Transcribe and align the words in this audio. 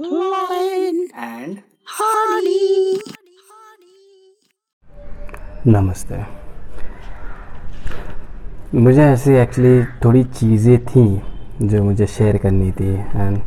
Honey. 0.00 0.12
नमस्ते। 5.66 6.20
मुझे 8.74 9.02
ऐसी 9.02 9.32
एक्चुअली 9.32 9.82
थोड़ी 10.04 10.22
चीज़ें 10.24 10.78
थी 10.86 11.04
जो 11.62 11.82
मुझे 11.84 12.06
शेयर 12.06 12.36
करनी 12.38 12.70
थी 12.72 12.92
एंड 12.94 13.40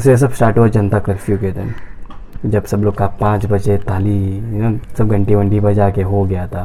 से 0.00 0.16
सब 0.16 0.32
स्टार्ट 0.32 0.58
हुआ 0.58 0.68
जनता 0.68 0.98
कर्फ्यू 0.98 1.38
के 1.38 1.50
दिन, 1.52 1.74
जब 2.46 2.64
सब 2.64 2.82
लोग 2.84 2.94
का 2.98 3.06
पाँच 3.20 3.46
बजे 3.46 3.76
ताली 3.78 4.18
यू 4.36 4.62
नो 4.62 4.78
सब 4.98 5.08
घंटी 5.08 5.34
वंटी 5.34 5.60
बजा 5.60 5.90
के 5.90 6.02
हो 6.02 6.24
गया 6.24 6.46
था। 6.48 6.64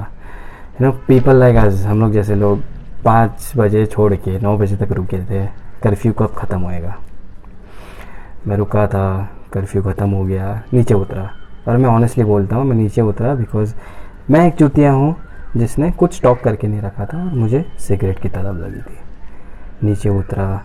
You 0.81 0.85
know 0.85 0.91
people 1.07 1.35
like 1.39 1.55
us 1.65 1.85
हम 1.85 2.01
लोग 2.01 2.11
जैसे 2.13 2.35
लोग 2.35 2.61
पाँच 3.05 3.51
बजे 3.57 3.85
छोड़ 3.85 4.13
के 4.15 4.39
नौ 4.39 4.57
बजे 4.57 4.75
तक 4.75 4.91
रुके 4.91 5.19
थे 5.25 5.45
कर्फ्यू 5.83 6.13
कब 6.13 6.35
ख़त्म 6.37 6.59
होएगा? 6.59 6.95
मैं 8.47 8.57
रुका 8.57 8.85
था 8.87 9.29
कर्फ्यू 9.53 9.81
ख़त्म 9.83 10.09
हो 10.09 10.23
गया, 10.25 10.61
नीचे 10.73 10.93
उतरा। 10.93 11.29
और 11.67 11.77
मैं 11.77 11.89
ऑनेस्टली 11.89 12.23
बोलता 12.23 12.55
हूँ, 12.55 12.65
मैं 12.65 12.75
नीचे 12.75 13.01
उतरा 13.01 13.33
बिकॉज़ 13.35 13.73
मैं 14.31 14.45
एक 14.47 14.55
चुतिया 14.55 14.91
हूँ 14.91 15.15
जिसने 15.57 15.91
कुछ 15.91 16.15
स्टॉक 16.15 16.39
करके 16.39 16.67
नहीं 16.67 16.81
रखा 16.81 17.05
था 17.05 17.17
और 17.17 17.33
मुझे 17.33 17.63
सिगरेट 17.79 18.19
की 18.19 18.29
तलब 18.29 18.59
लगी 18.59 18.81
थी। 18.81 19.87
नीचे 19.87 20.09
उतरा, 20.09 20.61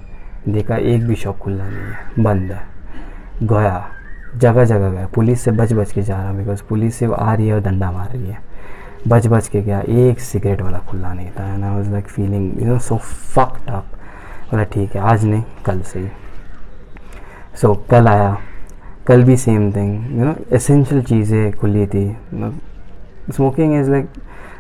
देखा 0.48 0.76
एक 0.76 1.06
भी 1.06 1.14
शॉप 1.14 1.38
खुला 1.38 1.68
नहीं 1.68 1.78
है, 1.78 2.24
बंद 2.24 2.52
है। 2.52 2.62
गया, 3.42 3.90
जगह 4.36 4.64
जगह 4.64 4.90
गया, 4.90 5.06
पुलिस 5.06 5.40
से 5.40 5.50
बच 5.50 5.72
बच 5.72 5.92
के 5.92 6.02
जा 6.02 6.22
रहा 6.22 6.32
बिकॉज़ 6.32 6.62
पुलिस 6.68 6.94
से 6.94 7.06
आ 7.14 7.34
रही 7.34 7.48
है 7.48 7.54
और 7.54 7.60
डंडा 7.60 7.90
मार 7.92 8.08
रही 8.08 8.26
है। 8.26 8.38
बच 9.08 9.26
बच 9.26 9.48
के 9.48 9.62
गया, 9.62 9.80
एक 9.80 10.20
सिगरेट 10.20 10.62
वाला 10.62 10.78
खुला 10.80 11.12
नहीं 11.12 11.30
था। 11.30 11.52
And 11.54 11.64
I 11.64 11.74
was 11.74 11.90
like 11.92 12.08
feeling 12.08 12.62
you 12.62 12.66
know 12.66 12.78
so 12.78 12.96
fucked 12.96 13.70
up 13.70 13.84
बोला, 14.50 14.64
ठीक 14.64 14.96
है, 14.96 15.02
आज 15.02 15.24
नहीं, 15.24 15.42
कल 15.66 15.80
से 15.82 16.00
ही। 16.00 16.08
सो 17.54 17.68
so, 17.68 17.90
कल 17.90 18.08
आया। 18.08 18.36
कल 19.06 19.22
भी 19.24 19.36
same 19.36 19.70
thing 19.72 20.18
you 20.18 20.24
know 20.24 20.34
essential 20.52 21.02
चीज़ें 21.02 21.52
खुली 21.52 21.86
थी। 21.86 22.04
Smoking 23.36 23.74
is 23.74 23.90
like 23.90 24.08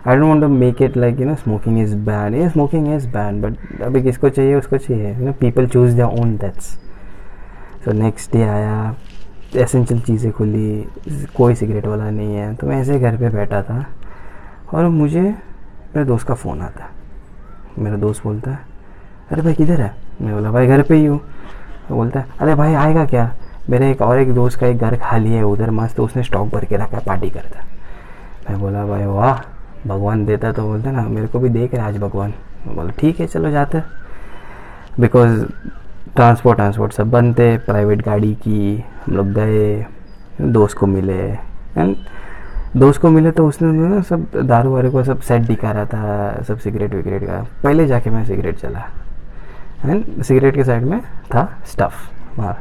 I 0.06 0.16
don't 0.16 0.28
want 0.28 0.40
to 0.42 0.48
make 0.48 0.82
it 0.82 0.96
like 0.96 1.20
you 1.20 1.26
know 1.26 1.34
smoking 1.36 1.78
is 1.80 1.94
bad 2.06 2.34
ये 2.34 2.48
स्मोकिंग 2.48 2.92
इज़ 2.94 3.06
बैड 3.08 3.40
बट 3.42 3.82
अभी 3.82 4.02
किसको 4.02 4.28
चाहिए 4.28 4.54
उसको 4.54 4.78
चाहिए। 4.78 5.12
You 5.12 5.26
know 5.26 5.32
people 5.40 5.66
choose 5.66 5.94
their 5.96 6.20
own 6.20 6.36
deaths 6.36 6.64
so 7.84 7.92
next 7.92 8.32
day 8.32 8.42
आया 8.42 8.94
एसेंशियल 9.56 10.00
चीज़ें 10.00 10.32
खुली 10.32 10.86
कोई 11.36 11.54
सिगरेट 11.54 11.86
वाला 11.86 12.10
नहीं 12.10 12.34
है। 12.34 12.54
तो 12.54 12.66
मैं 12.66 12.80
ऐसे 12.80 12.98
घर 12.98 13.16
पे 13.16 13.28
बैठा 13.30 13.62
था 13.62 13.84
और 14.74 14.88
मुझे 14.88 15.20
मेरे 15.20 16.04
दोस्त 16.04 16.26
का 16.26 16.34
फ़ोन 16.34 16.60
आता। 16.62 16.90
मेरा 17.78 17.96
दोस्त 17.96 18.24
बोलता 18.24 18.50
है 18.50 18.58
अरे 19.30 19.42
भाई 19.42 19.54
किधर 19.54 19.80
है? 19.80 19.94
मैं 20.22 20.34
बोला 20.34 20.50
भाई 20.52 20.66
घर 20.66 20.82
पे 20.82 20.94
ही 20.94 21.04
हूँ। 21.04 21.20
तो 21.90 21.96
बोलता 21.96 22.20
है, 22.20 22.26
अरे 22.40 22.54
भाई, 22.54 22.74
आएगा 22.74 23.04
क्या? 23.04 23.30
मेरे 23.70 23.90
एक 23.90 24.02
और 24.02 24.18
एक 24.18 24.32
दोस्त 24.34 24.58
का 24.60 24.66
एक 24.66 24.78
घर 24.78 24.96
खाली 24.96 25.30
है, 25.32 25.42
उधर 25.42 25.70
मस्त 25.70 25.96
तो 25.96 26.04
उसने 26.04 26.22
स्टॉक 26.22 26.48
भर 26.48 26.64
के 26.64 26.76
रखा 26.76 26.96
है 26.96 27.02
पार्टी 27.04 27.30
करता 27.30 27.64
मैं 28.50 28.58
बोला, 28.60 28.84
भाई 28.86 29.04
वाह, 29.06 29.40
भगवान 29.86 30.24
देता 30.26 30.52
तो 30.52 30.62
बोलता 30.62 30.90
ना, 30.90 31.02
मेरे 31.02 31.26
को 31.26 31.38
भी 31.38 31.48
देख 31.48 31.74
रहे 31.74 31.84
आज 31.84 31.98
भगवान। 31.98 32.34
मैं 32.66 32.76
बोला, 32.76 32.90
ठीक 32.98 33.20
है, 33.20 33.26
चलो 33.26 33.50
जाते 33.50 33.80
बिकॉज़ 35.00 35.44
ट्रांसपोर्ट 36.14 36.58
ट्रांसपोर्ट 36.58 36.92
सब 36.92 37.10
बंद 37.10 37.38
थे 37.38 37.56
प्राइवेट 37.58 38.04
गाड़ी 38.04 38.34
की, 38.36 38.84
हम 39.06 39.16
लोग 39.16 39.32
गए, 39.32 39.86
दोस्त 40.40 40.78
को 40.78 40.86
मिले। 40.86 41.20
एंड 41.20 41.96
दोस्त 42.76 43.00
को 43.00 43.10
मिले 43.10 43.30
तो 43.30 43.48
उसने 43.48 43.72
ना 43.72 44.00
सब 44.02 44.26
दारू 44.36 44.74
वारू 44.74 44.90
को 44.90 45.04
सब 45.04 45.20
सेट 45.22 45.42
दिखा 45.42 45.70
रहा 45.72 45.84
था, 45.84 46.42
सब 46.42 46.58
सिगरेट 46.58 46.94
विगरेट 46.94 47.24
का। 47.24 47.44
पहले 47.62 47.86
जाके 47.86 48.10
मैं 48.10 48.24
सिगरेट 48.26 48.58
चला 48.58 48.88
एंड 49.84 50.22
सिगरेट 50.22 50.54
के 50.54 50.64
साइड 50.64 50.84
में 50.84 51.00
था 51.34 51.48
स्टफ़ 51.66 52.38
वहाँ। 52.38 52.58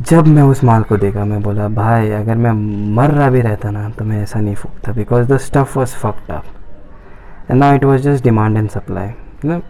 जब 0.00 0.26
मैं 0.26 0.42
उस 0.42 0.62
माल 0.64 0.82
को 0.82 0.96
देखा, 0.96 1.24
मैं 1.24 1.40
बोला, 1.42 1.68
भाई, 1.68 2.10
अगर 2.10 2.36
मैं 2.36 2.52
मर 2.94 3.10
रहा 3.10 3.28
भी 3.30 3.40
रहता 3.40 3.70
ना 3.70 3.88
तो 3.88 4.04
मैं 4.04 4.22
ऐसा 4.22 4.40
नहीं 4.40 4.54
फूकता 4.54 4.92
because 4.92 5.28
the 5.28 5.36
stuff 5.38 5.78
was 5.78 5.94
fucked 5.96 6.30
up 6.30 6.44
and 7.50 7.58
now 7.60 7.74
it 7.74 7.84
was 7.84 8.02
just 8.02 8.24
demand 8.24 8.56
and 8.56 8.68
supply 8.70 9.10
ना 9.44 9.60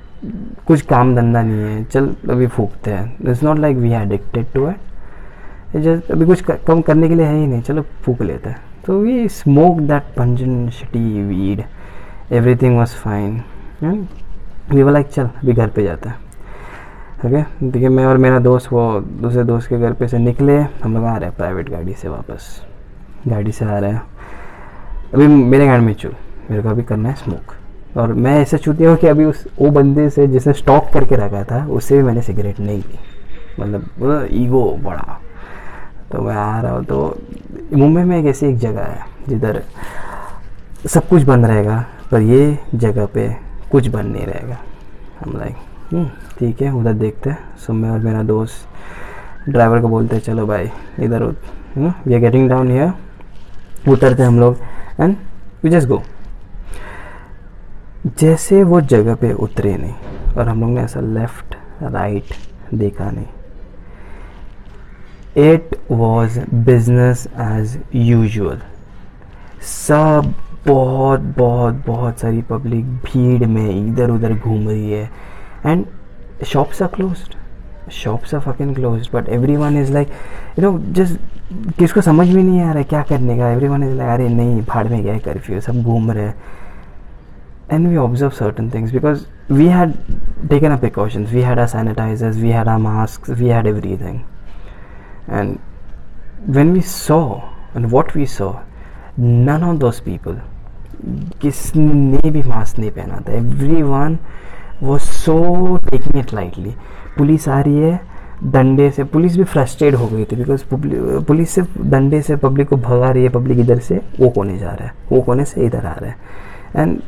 कुछ 0.67 0.81
काम 0.83 1.15
धंधा 1.17 1.43
नहीं 1.43 1.61
है, 1.61 1.85
चल, 1.85 2.09
अभी 2.31 2.47
फूकते 2.47 2.91
हैं। 2.91 3.17
इट्स 3.21 3.43
नॉट 3.43 3.59
लाइक 3.59 3.77
वी 3.77 3.91
है 3.91 4.03
एडिक्टेड 4.03 4.47
टू 4.53 4.69
इट 4.69 5.77
जस्ट 5.77 6.11
अभी 6.13 6.27
कुछ 6.27 6.43
कम 6.67 6.81
करने 6.81 7.09
के 7.09 7.15
लिए 7.15 7.27
है 7.27 7.37
ही 7.37 7.47
नहीं, 7.47 7.63
चलो 7.63 7.83
फूक 8.03 8.23
लेते 8.23 8.51
हैं। 8.51 8.61
तो 8.87 8.99
we 9.01 9.29
smoke 9.31 9.81
that 9.81 10.03
Panjan 10.17 10.69
shitty 10.71 11.23
weed 11.23 11.63
everything 12.33 12.77
was 12.79 12.95
fine 12.95 13.43
we 14.71 14.83
वो 14.83 14.91
लाइक 14.91 15.07
चल, 15.07 15.25
अभी 15.25 15.53
घर 15.53 15.69
पे 15.69 15.83
जाता 15.85 16.11
है। 16.11 16.23
ओके 17.25 17.43
देखिए, 17.63 17.89
मैं 17.89 18.05
और 18.07 18.17
मेरा 18.19 18.39
दोस्त, 18.39 18.73
वो 18.73 19.01
दूसरे 19.01 19.45
दोस्त 19.45 19.69
के 19.69 19.79
घर 19.79 19.93
पे 19.93 20.09
से 20.09 20.19
निकले। 20.19 20.59
हम 20.83 20.95
लोग 20.95 21.05
आ 21.05 21.17
रहे 21.17 21.29
हैं 21.29 21.37
प्राइवेट 21.37 21.69
गाड़ी 21.71 21.93
से 21.93 22.09
वापस। 22.09 22.61
गाड़ी 23.29 23.53
से 23.53 23.65
आ 23.65 23.79
रहे 23.79 23.91
हैं। 23.91 24.03
अभी 25.15 25.27
मेरे 25.27 25.67
गाड़ी 25.67 25.85
में 25.85 25.93
चू 25.95 26.09
मेरे 26.51 26.63
को 26.63 26.69
अभी 26.69 26.83
करना 26.83 27.09
है 27.09 27.15
स्मोक 27.15 27.55
और 27.97 28.13
मैं 28.15 28.41
ऐसा 28.41 28.57
चूती 28.57 28.85
हूँ 28.85 28.97
कि 28.97 29.07
अभी 29.07 29.25
उस, 29.25 29.47
वो 29.61 29.71
बंदे 29.71 30.09
से 30.11 30.27
जिसने 30.27 30.53
स्टॉक 30.53 30.89
करके 30.93 31.17
रखा 31.17 31.43
था, 31.45 31.65
उससे 31.67 31.97
भी 31.97 32.03
मैंने 32.03 32.23
सिगरेट 32.23 32.61
नहीं 32.61 32.79
ली 32.79 32.99
मतलब 33.61 34.29
ईगो 34.33 34.65
बड़ा। 34.85 35.21
तो 36.13 36.23
मैं 36.23 36.35
आ 36.35 36.61
रहा 36.61 36.73
हूँ 36.73 36.85
तो 36.85 37.19
मुंबई 37.73 38.03
में 38.03 38.19
एक 38.19 38.27
ऐसी 38.27 38.47
एक 38.47 38.59
जगह 38.59 38.83
है, 38.83 39.05
जिधर 39.29 39.63
सब 40.87 41.09
कुछ 41.09 41.23
बंद 41.23 41.47
रहेगा, 41.47 41.85
पर 42.11 42.21
ये 42.23 42.59
जगह 42.75 43.07
पे 43.07 43.29
कुछ 43.75 43.89
बन 43.89 44.07
नहीं 44.07 44.27
रहेगा। 44.27 44.59
हम 45.21 45.37
लाइक 45.39 45.57
ठीक 46.39 46.63
है, 46.63 46.71
उधर 46.73 46.93
देखते 46.95 47.31
हैं। 47.31 47.57
सो 47.59 47.73
मैं 47.73 47.91
और 47.91 47.99
मेरा 48.01 48.23
दोस्त 48.25 49.49
ड्राइवर 49.49 49.81
को 49.81 49.89
बोलते 49.89 50.17
हैं, 50.17 50.23
चलो 50.23 50.47
भाई, 50.47 50.71
इधर 51.01 51.23
we 51.77 52.15
are 52.15 52.21
getting 52.21 52.49
down 52.49 52.71
here 52.71 52.93
उतरते 53.91 54.23
हम 54.23 54.39
लोग 54.41 54.59
एंड 55.01 55.17
वी 55.65 55.71
जस्ट 55.71 55.89
गो 55.89 56.03
जैसे 58.21 58.63
वो 58.63 58.81
जगह 58.83 59.15
पे 59.15 59.33
उतरे 59.35 59.77
नहीं, 59.77 59.95
और 60.37 60.49
हम 60.49 60.61
लोग 60.61 60.71
ने 60.71 60.83
ऐसा 60.83 61.01
लेफ़्ट 61.01 61.55
राइट 61.83 62.35
देखा 62.75 63.11
नहीं। 63.11 63.27
It 65.53 65.77
was 65.91 66.39
business 66.65 67.27
as 67.41 67.79
usual 67.95 68.61
सब 69.85 70.35
बहुत 70.67 71.21
बहुत 71.39 71.83
बहुत 71.87 72.19
सारी 72.21 72.43
पब्लिक 72.43 72.85
भीड़ 73.05 73.47
में 73.47 73.87
इधर 73.87 74.11
उधर 74.11 74.35
घूम 74.35 74.69
रही 74.69 74.93
है। 74.93 75.11
And 75.67 75.85
shops 76.47 76.83
are 76.83 76.89
close 76.89 77.17
shops 77.93 78.35
are 78.35 78.41
fucking 78.41 78.75
close 78.75 79.09
but 79.15 79.29
everyone 79.57 79.77
is 79.77 79.93
like 79.93 80.09
you 80.59 80.71
know 80.71 80.79
just 80.93 81.19
किसको 81.79 82.01
समझ 82.01 82.29
में 82.29 82.43
नहीं 82.43 82.61
आ 82.61 82.65
रहा 82.65 82.79
है 82.79 82.85
क्या 82.85 83.03
करने 83.03 83.37
का? 83.39 83.51
एवरी 83.51 83.69
वन 83.69 83.83
इज़ 83.85 83.95
लाइक 83.95 84.11
अरे 84.11 84.29
नहीं, 84.29 84.61
भाड़ 84.63 84.87
में 84.89 85.03
गया 85.03 85.19
कर्फ्यू 85.19 85.61
सब 85.61 85.83
घूम 85.83 86.11
रहे 86.11 86.29
and 87.73 87.89
we 87.89 87.97
observe 87.97 88.31
certain 88.31 88.71
things 88.71 88.93
because 88.93 89.25
we 89.53 89.67
had 89.67 89.93
taken 90.49 90.71
a 90.71 90.77
precautions 90.77 91.33
we 91.33 91.43
had 91.43 91.59
a 91.59 91.67
sanitiser 91.67 92.31
we 92.31 92.51
had 92.51 92.69
a 92.69 92.79
mask 92.79 93.31
we 93.31 93.49
had 93.49 93.67
everything 93.97 94.21
and 95.31 95.57
when 96.49 96.73
we 96.73 96.81
saw 96.81 97.21
and 97.77 97.87
what 97.87 98.17
we 98.17 98.27
saw 98.27 98.53
none 99.19 99.63
of 99.63 99.77
those 99.77 100.01
people 100.01 100.41
किसने 101.43 102.31
भी 102.31 102.43
mask 102.43 102.79
नहीं 102.79 102.91
पहना 102.91 103.21
था। 103.29 103.33
Every 103.33 103.83
one 103.83 104.19
वो 104.83 104.99
so 104.99 105.77
taking 105.91 106.17
it 106.19 106.33
lightly 106.35 106.75
police 107.19 107.49
आ 107.49 107.61
रही 107.61 107.79
है, 107.79 108.01
डंडे 108.45 108.91
से। 108.91 109.05
पुलिस 109.05 109.37
भी 109.37 109.45
फ्रस्ट्रेट 109.45 109.95
हो 109.95 110.07
गई 110.07 110.25
थी 110.25 110.37
बिकॉज़ 110.37 110.65
पुलिस 111.27 111.51
से 111.51 111.63
डंडे 111.81 112.21
से 112.23 112.37
पब्लिक 112.37 112.69
को 112.69 112.77
भगा 112.77 113.11
रही 113.11 113.23
है 113.23 113.29
पब्लिक 113.31 113.59
इधर 113.59 113.79
से, 113.79 114.01
वो 114.21 114.29
कोने 114.29 114.59
जा 114.59 114.71
रहा 114.71 114.87
है। 114.87 114.95
वो 115.13 115.21
कोने 115.21 115.45
से 115.45 115.67
इधर 115.67 115.87
आ 115.87 115.95
रहा 115.95 116.11
है। 116.11 116.17
And 116.77 116.99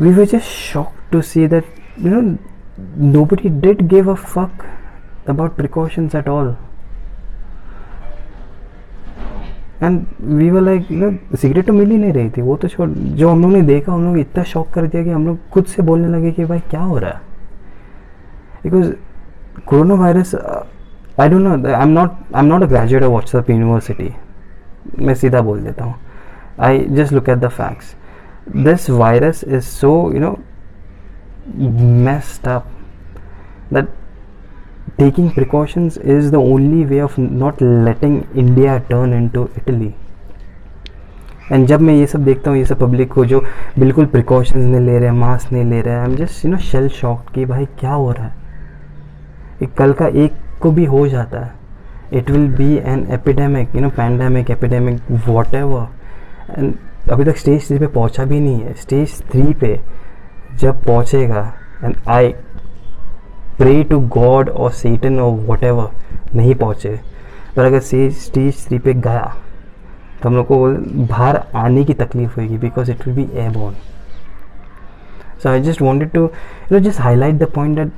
we 0.00 0.12
were 0.12 0.24
just 0.24 0.50
shock 0.72 0.92
to 1.12 1.20
see 1.22 1.46
that 1.48 1.64
you 2.02 2.20
know 2.98 3.24
buddy 3.24 3.48
did 3.60 3.82
give 3.88 4.10
a 4.10 4.14
fuck 4.14 4.64
about 5.28 5.54
precautions 5.56 6.14
at 6.14 6.28
and 9.84 10.04
we 10.20 10.50
were 10.50 10.60
like 10.60 10.90
you 10.92 11.36
cigarette 11.36 11.66
तो 11.66 11.72
मिल 11.72 11.90
ही 11.90 11.96
नहीं 11.96 12.12
रही 12.12 12.30
थी। 12.30 12.42
वो 12.42 12.56
तो 12.56 12.68
छोड़, 12.68 12.88
जो 12.88 13.28
हम 13.28 13.42
लोग 13.42 13.52
ने 13.52 13.62
देखा 13.62 13.92
हम 13.92 14.04
लोग 14.04 14.18
इतना 14.18 14.42
शॉक 14.44 14.70
कर 14.74 14.86
दिया 14.86 15.02
कि 15.04 15.10
हम 15.10 15.26
लोग 15.26 15.48
खुद 15.52 15.64
से 15.64 15.82
बोलने 15.82 16.08
लगे 16.08 16.32
कि 16.32 16.44
भाई, 16.44 16.58
क्या 16.70 16.80
हो 16.80 16.98
रहा 16.98 17.10
है? 17.10 17.20
Because 18.62 18.92
corona 19.66 19.94
virus 19.94 20.34
I 20.34 21.28
don't 21.28 21.42
know 21.42 21.68
I 21.68 21.82
am 21.82 21.88
not 21.88 22.10
I 22.34 22.42
am 22.42 22.46
not 22.46 22.62
a 22.62 22.66
graduate 22.66 23.02
of 23.02 23.10
WhatsApp 23.10 23.50
university 23.50 24.10
मैं 24.98 25.14
सीधा 25.14 25.40
बोल 25.40 25.60
देता 25.60 25.84
हूँ। 25.84 25.94
I 26.60 26.84
just 26.90 27.12
look 27.12 27.28
at 27.28 27.38
the 27.38 27.48
facts 27.48 27.94
this 28.56 28.90
virus 28.90 29.44
is 29.44 29.62
so 29.62 30.12
you 30.14 30.20
know 30.20 30.36
messed 32.04 32.46
up 32.50 32.68
that 33.72 33.88
taking 34.98 35.30
precautions 35.30 35.96
is 36.14 36.30
the 36.30 36.40
only 36.54 36.84
way 36.86 37.00
of 37.00 37.18
not 37.18 37.60
letting 37.60 38.16
India 38.34 38.80
turn 38.88 39.12
into 39.12 39.46
Italy. 39.60 39.92
And 41.52 41.66
जब 41.66 41.80
मैं 41.80 41.94
ये 41.94 42.06
सब 42.06 42.24
देखता 42.24 42.50
हूँ, 42.50 42.58
ये 42.58 42.64
सब 42.64 42.78
पब्लिक 42.78 43.12
को 43.12 43.24
जो 43.24 43.42
बिल्कुल 43.78 44.06
प्रिकॉशंस 44.06 44.64
नहीं 44.64 44.80
ले 44.80 44.98
रहे 44.98 45.08
हैं 45.08 45.16
मास्क 45.16 45.52
नहीं 45.52 45.64
ले 45.64 45.80
रहे 45.80 45.94
हैं 45.94 46.00
I 46.00 46.10
am 46.10 46.14
just 46.16 46.44
you 46.44 46.50
know 46.50 46.58
shell 46.58 46.88
shock 46.88 47.30
कि 47.34 47.44
भाई 47.44 47.64
क्या 47.80 47.92
हो 47.92 48.10
रहा 48.10 48.26
है? 48.26 48.32
एक 49.62 49.74
कल 49.74 49.92
का 49.92 50.06
एक 50.06 50.32
को 50.60 50.70
भी 50.70 50.84
हो 50.84 51.06
जाता 51.08 51.40
है। 51.40 51.52
It 52.12 52.30
will 52.30 52.46
be 52.56 52.74
an 52.84 53.06
epidemic 53.10 53.74
you 53.76 53.80
know 53.80 53.90
pandemic 53.96 54.50
epidemic 54.50 55.00
whatever 55.54 56.58
and 56.58 56.74
अभी 57.12 57.24
तक 57.24 57.36
स्टेज 57.36 57.66
थ्री 57.68 57.78
पे 57.78 57.86
पहुँचा 57.86 58.24
भी 58.24 58.40
नहीं 58.40 58.60
है। 58.60 58.74
स्टेज 58.74 59.20
थ्री 59.32 59.52
पे 59.60 59.78
जब 60.54 60.82
पहुंचेगा 60.84 61.52
and 61.84 61.96
I 62.08 62.34
pray 63.58 63.82
to 63.90 64.00
god 64.18 64.48
और 64.48 64.70
सेटन 64.72 65.18
और 65.20 65.32
वट 65.50 65.64
नहीं 66.34 66.54
पहुँचे। 66.54 66.98
पर 67.56 67.64
अगर 67.64 67.80
स्टेज 67.80 68.16
स्टेज 68.18 68.66
थ्री 68.68 68.78
पे 68.78 68.94
गया 68.94 69.34
तो 70.22 70.28
हम 70.28 70.36
लोग 70.36 70.46
को 70.46 70.66
बाहर 71.06 71.42
आने 71.56 71.84
की 71.84 71.94
तकलीफ़ 71.94 72.40
होगी 72.40 72.58
because 72.58 72.90
it 72.90 73.06
will 73.06 73.16
be 73.16 73.22
a 73.22 73.40
airborne 73.42 73.74
So 75.42 75.50
I 75.50 75.60
just 75.60 75.80
wanted 75.84 76.12
to, 76.12 76.20
you 76.20 76.70
know, 76.70 76.78
just 76.80 76.98
highlight 76.98 77.38
the 77.38 77.46
point 77.46 77.76
that 77.76 77.90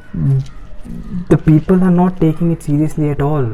the 1.29 1.37
people 1.39 1.83
are 1.89 1.93
not 1.97 2.17
taking 2.21 2.51
it 2.53 2.65
seriously 2.69 3.11
at 3.11 3.21
all. 3.27 3.45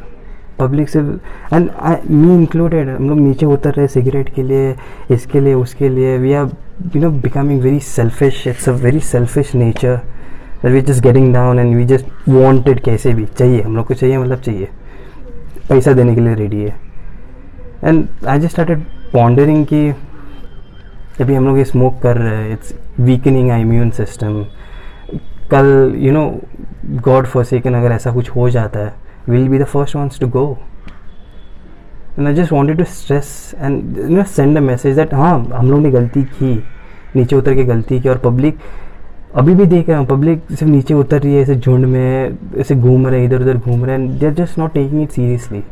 Public 0.58 0.88
से 0.88 0.98
एंड 0.98 1.68
मी 2.10 2.34
इंक्लूडेड 2.34 2.88
हम 2.88 3.08
लोग 3.08 3.18
नीचे 3.18 3.46
उतर 3.46 3.74
रहे 3.74 3.88
cigarette 3.88 4.28
के 4.34 4.42
लिए 4.42 4.74
इसके 5.10 5.40
लिए 5.40 5.54
उसके 5.54 5.88
लिए। 5.88 6.16
We 6.18 6.32
are 6.32 6.50
you 6.96 7.02
know 7.02 7.10
becoming 7.10 7.60
very 7.62 7.80
selfish 7.80 8.46
it's 8.46 8.68
a 8.68 8.72
very 8.84 9.00
selfish 9.10 9.54
nature 9.54 10.00
that 10.62 10.72
we 10.72 10.80
just 10.82 11.02
getting 11.02 11.32
down 11.34 11.58
and 11.58 11.74
we 11.76 11.84
just 11.84 12.28
wanted 12.28 12.80
कैसे 12.80 13.12
भी, 13.14 13.24
चाहिए, 13.38 13.60
हम 13.62 13.76
लोग 13.76 13.86
को 13.86 13.94
चाहिए 13.94 14.18
मतलब 14.18 14.38
चाहिए। 14.38 14.68
पैसा 15.68 15.92
देने 15.92 16.14
के 16.14 16.20
लिए 16.20 16.34
रेडी 16.34 16.62
है। 16.62 16.74
And 17.84 18.06
I 18.28 18.40
just 18.40 18.52
started 18.52 18.82
pondering 19.12 19.64
कि 19.66 19.88
अभी 21.20 21.34
हम 21.34 21.46
लोग 21.46 21.58
ये 21.58 21.64
स्मोक 21.64 22.00
कर 22.02 22.16
रहे 22.16 22.36
हैं 22.36 22.52
it's 22.52 22.74
weakening 23.00 23.50
I 23.50 23.60
immune 23.60 23.90
system 23.90 24.42
कल 25.50 25.94
you 25.96 26.12
know 26.12 26.24
god 27.02 27.26
for 27.26 27.44
second 27.44 27.74
अगर 27.74 27.92
ऐसा 27.92 28.12
कुछ 28.12 28.30
हो 28.30 28.48
जाता 28.50 28.80
है 28.80 28.94
will 29.28 29.48
be 29.48 29.58
the 29.58 29.64
first 29.64 29.96
wants 29.96 30.20
to 30.20 30.28
go 30.28 30.46
and 32.18 32.26
I 32.28 32.34
just 32.34 32.52
wanted 32.52 32.78
to 32.78 32.84
stress 32.84 33.54
and 33.58 33.98
you 33.98 34.16
know 34.16 34.22
send 34.36 34.56
a 34.56 34.60
message 34.60 34.96
that 34.96 35.14
हाँ 35.14 35.34
हम 35.54 35.70
लोग 35.70 35.80
ने 35.80 35.90
गलती 35.90 36.22
की, 36.22 36.54
नीचे 37.16 37.36
उतर 37.36 37.54
के 37.54 37.64
गलती 37.64 38.00
की 38.00 38.08
और 38.08 38.18
पब्लिक 38.18 38.58
अभी 39.34 39.54
भी 39.54 39.64
देख 39.66 39.88
रहे 39.88 39.98
हैं 39.98 40.06
पब्लिक 40.06 40.40
सिर्फ़ 40.48 40.64
नीचे 40.64 40.94
उतर 40.94 41.20
रही 41.22 41.34
है, 41.34 41.42
ऐसे 41.42 41.54
झुंड 41.56 41.84
में, 41.86 42.38
ऐसे 42.56 42.74
घूम 42.74 43.06
रहे 43.06 43.20
हैं 43.20 43.26
इधर 43.26 43.42
उधर 43.42 43.56
घूम 43.56 43.84
रहे 43.84 43.96
हैं 43.98 44.18
they 44.18 44.26
are 44.26 44.32
just 44.34 44.58
not 44.58 44.72
taking 44.72 45.02
it 45.02 45.10
seriously 45.10 45.62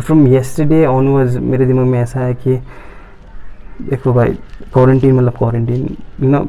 from 0.00 0.26
yesterday 0.26 0.84
onwards 0.86 1.36
मेरे 1.36 1.66
दिमाग 1.66 1.86
में 1.86 1.98
ऐसा 2.00 2.20
है 2.20 2.34
कि, 2.34 2.56
देखो 3.90 4.12
भाई 4.12 4.32
क्वारंटीन 4.72 5.14
मतलब 5.14 5.36
quarantine 5.38 5.96
you 6.22 6.30
know 6.30 6.40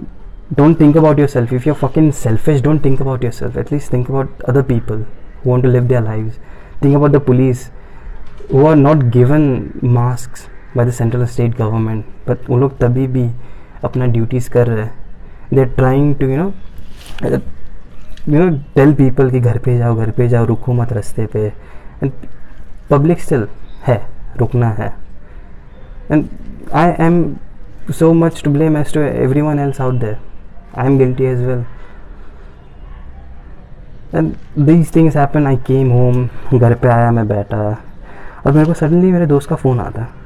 don't 0.58 0.80
think 0.80 0.98
about 0.98 1.20
yourself 1.28 1.54
if 1.54 1.68
you 1.68 1.74
are 1.74 1.88
fucking 1.88 2.12
selfish 2.14 2.62
don't 2.64 2.84
think 2.86 3.02
about 3.02 3.24
yourself 3.34 3.58
at least 3.58 3.94
think 3.94 4.10
about 4.12 4.42
other 4.50 4.62
people 4.62 5.06
who 5.46 5.50
want 5.50 5.66
to 5.66 5.72
live 5.72 5.84
their 5.84 6.04
live 6.04 6.32
think 6.84 6.96
about 6.96 7.12
the 7.12 7.20
police 7.26 7.70
who 8.54 8.66
are 8.68 8.76
not 8.76 9.04
given 9.14 9.44
mask 9.84 10.38
by 10.78 10.86
the 10.86 10.92
central 10.92 11.26
state 11.26 11.58
government 11.58 12.06
but 12.30 12.50
वो 12.50 12.58
लोग 12.58 12.78
तभी 12.80 13.08
भी 13.08 13.30
अपना 13.84 14.06
duties 14.06 14.50
कर 14.50 14.68
रहे 14.68 14.84
हैं. 14.86 15.01
They 15.54 15.66
trying 15.66 16.16
to 16.16 16.28
you 16.28 16.38
know 16.38 16.52
you 18.30 18.40
know 18.40 18.50
tell 18.76 18.94
people 18.94 19.30
कि 19.32 19.40
घर 19.40 19.58
पे 19.58 19.78
जाओ, 19.78 19.96
घर 19.96 20.12
पे 20.12 20.28
जाओ, 20.28 20.46
रुको 20.46 20.74
मत 20.74 20.94
रास्ते 20.94 21.26
पे। 21.26 21.46
एंड 22.04 22.12
पब्लिक 22.90 23.22
स्टिल 23.22 23.48
है, 23.88 24.02
रुकना 24.38 24.70
है। 24.70 24.94
And 26.12 26.26
I 26.74 26.92
am 27.00 27.36
so 27.92 28.12
much 28.14 28.42
to 28.44 28.52
blame 28.52 28.78
as 28.78 28.94
to 28.94 29.00
everyone 29.42 29.60
else 29.60 29.82
out 29.82 29.94
there 30.00 30.18
I 30.78 30.86
am 30.86 30.98
guilty 30.98 31.26
as 31.26 31.44
well 31.44 31.66
and 34.16 34.34
these 34.60 34.96
things 34.96 35.18
happen 35.18 35.48
I 35.48 35.58
came 35.68 35.92
home 35.92 36.28
घर 36.54 36.74
पे 36.74 36.88
आया, 36.88 37.12
मैं 37.12 37.28
बैठा। 37.28 37.78
और 38.46 38.52
मेरे 38.52 38.66
को 38.66 38.74
सडनली 38.74 39.12
मेरे 39.12 39.26
दोस्त 39.26 39.50
का 39.50 39.56
फ़ोन 39.56 39.80
आता। 39.80 40.02
है 40.02 40.20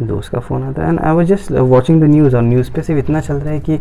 दोस्त 0.00 0.32
का 0.32 0.38
फ़ोन 0.40 0.62
आता 0.62 0.82
है। 0.82 0.88
And 0.88 1.00
I 1.00 1.14
was 1.14 1.26
just 1.26 1.52
watching 1.52 2.00
the 2.02 2.04
news 2.04 2.36
और 2.36 2.42
न्यूज़ 2.42 2.72
पे 2.72 2.82
सिर्फ़ 2.82 3.00
इतना 3.00 3.20
चल 3.20 3.34
रहा 3.34 3.52
है 3.52 3.60
कि 3.60 3.80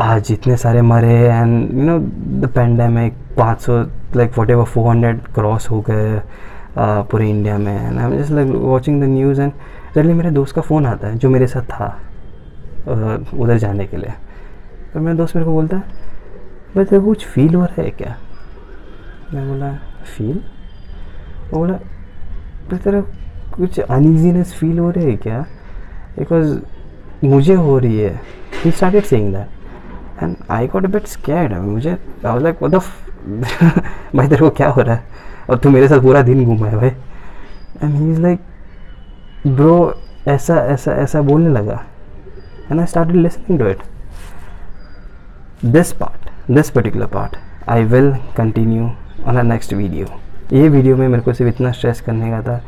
आज 0.00 0.30
इतने 0.32 0.56
सारे 0.56 0.82
मरे 0.82 1.14
and 1.18 1.74
you 1.74 1.84
know 1.84 1.98
the 2.40 2.50
pandemic 2.54 3.14
पाँच 3.36 3.60
सौ 3.60 3.80
like 4.16 4.38
whatever 4.50 4.64
four 4.64 4.88
hundred 4.88 5.20
cross 5.34 5.70
हो 5.70 5.80
गए 5.90 6.20
पूरे 6.78 7.28
इंडिया 7.30 7.58
में। 7.58 7.74
And 7.78 7.98
I 7.98 8.18
just 8.18 8.30
like 8.30 8.50
watching 8.54 9.00
the 9.02 9.04
news 9.06 9.40
and 9.40 9.52
suddenly 9.94 10.12
मेरे 10.14 10.30
दोस्त 10.30 10.54
का 10.54 10.62
फ़ोन 10.62 10.86
आता 10.86 11.08
है, 11.08 11.18
जो 11.18 11.30
मेरे 11.30 11.46
साथ 11.46 11.62
था 11.62 11.96
उधर 13.34 13.56
जाने 13.58 13.86
के 13.86 13.96
लिए। 13.96 14.12
तो 14.92 15.00
मेरा 15.00 15.16
दोस्त 15.16 15.36
मेरे 15.36 15.46
को 15.46 15.52
बोलता 15.52 15.76
है, 15.76 15.82
भाई, 16.74 16.84
तेरे 16.84 17.00
को 17.00 17.06
कुछ 17.06 17.26
फील 17.26 17.54
हो 17.54 17.64
रहा 17.64 17.82
है 17.82 17.90
क्या? 17.92 18.16
मैं 19.34 19.48
बोला 19.48 19.72
फील 20.06 20.40
वो 21.50 21.58
बोला 21.58 21.74
तेरा 22.76 23.00
कुछ 23.56 23.78
अनइजीनेस 23.80 24.52
फील 24.52 24.78
हो 24.78 24.90
रही 24.90 25.10
है 25.10 25.16
क्या? 25.16 25.40
बिकॉज़ 26.18 26.58
मुझे 27.24 27.54
हो 27.54 27.78
रही 27.78 27.98
है। 27.98 28.20
He 28.64 28.70
started 28.70 29.04
saying 29.04 29.32
that 29.34 30.22
and 30.22 30.36
I 30.50 30.66
got 30.66 30.86
bit 30.86 31.06
scared 31.06 31.52
मुझे 31.52 31.96
लाइक 32.24 32.64
द 32.64 32.80
भाई, 34.16 34.28
तेरे 34.28 34.40
को 34.40 34.50
क्या 34.50 34.68
हो 34.68 34.82
रहा 34.82 34.94
है? 34.94 35.02
और 35.50 35.58
तू 35.58 35.70
मेरे 35.70 35.88
साथ 35.88 36.00
पूरा 36.02 36.22
दिन 36.22 36.44
घूमा 36.44 36.66
है 36.66 36.76
भाई। 36.76 36.88
And 37.82 37.94
he 37.94 38.10
is 38.12 38.20
like 38.20 38.40
bro 39.46 39.94
ऐसा 40.28 40.56
ऐसा 40.66 40.92
ऐसा 40.92 41.20
बोलने 41.22 41.48
लगा. 41.48 41.82
And 42.70 42.80
I 42.80 42.86
start 42.86 43.10
listening 43.10 43.58
to 43.58 43.66
it 43.66 43.78
this 45.64 45.92
part 45.92 46.28
this 46.50 46.70
particular 46.70 47.06
part 47.06 47.36
I 47.68 47.84
will 47.84 48.12
continue 48.36 48.90
on 49.26 49.36
a 49.36 49.42
next 49.42 49.72
video 49.74 50.06
ये 50.52 50.68
वीडियो 50.68 50.96
में 50.96 51.06
मेरे 51.08 51.22
को 51.22 51.32
सिर्फ़ 51.32 51.54
इतना 51.54 51.72
स्ट्रेस 51.72 52.00
करने 52.00 52.30
का 52.30 52.42
था 52.42 52.62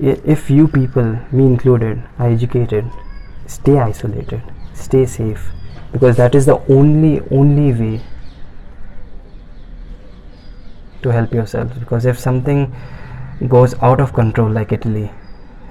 if 0.00 0.50
you 0.50 0.68
people, 0.68 1.18
me 1.30 1.46
included, 1.46 2.02
are 2.18 2.28
educated, 2.28 2.90
stay 3.46 3.78
isolated, 3.78 4.42
stay 4.74 5.06
safe, 5.06 5.50
because 5.92 6.16
that 6.16 6.34
is 6.34 6.46
the 6.46 6.58
only 6.68 7.20
only 7.30 7.72
way 7.72 8.00
to 11.02 11.12
help 11.12 11.32
yourself. 11.32 11.78
Because 11.78 12.06
if 12.06 12.18
something 12.18 12.74
goes 13.48 13.74
out 13.82 14.00
of 14.00 14.12
control, 14.12 14.50
like 14.50 14.72
Italy, 14.72 15.10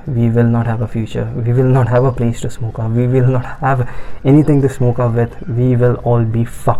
we 0.07 0.29
will 0.29 0.44
not 0.47 0.65
have 0.65 0.81
a 0.81 0.88
future. 0.88 1.31
We 1.35 1.53
will 1.53 1.65
not 1.65 1.88
have 1.88 2.03
a 2.03 2.12
place 2.12 2.41
to 2.41 2.50
smoke 2.50 2.79
up. 2.79 2.91
We 2.91 3.07
will 3.07 3.27
not 3.27 3.45
have 3.59 3.89
anything 4.25 4.62
to 4.62 4.69
smoke 4.69 5.00
up 5.00 5.13
with. 5.13 5.47
We 5.47 5.75
will 5.75 5.95
all 5.95 6.24
be 6.24 6.44
fucked. 6.44 6.79